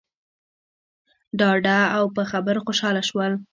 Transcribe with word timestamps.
ډاډه 1.39 1.79
او 1.97 2.03
په 2.15 2.21
خبرو 2.31 2.65
خوشحاله 2.67 3.01
شول. 3.09 3.31